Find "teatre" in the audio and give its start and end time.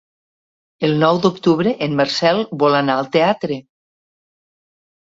3.19-3.61